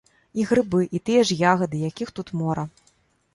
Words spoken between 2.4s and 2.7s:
мора.